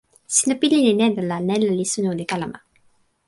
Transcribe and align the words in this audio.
sina 0.35 0.53
pilin 0.61 0.85
e 0.91 0.93
nena 0.99 1.21
la 1.29 1.37
nena 1.47 1.71
li 1.77 1.85
suno 1.93 2.11
li 2.17 2.25
kalama. 2.31 2.59